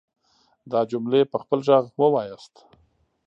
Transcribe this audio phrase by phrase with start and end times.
[0.71, 2.53] دا جملې په خپل غږ وواياست.